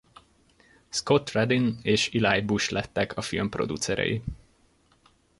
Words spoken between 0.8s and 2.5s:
Scott Rudin és Eli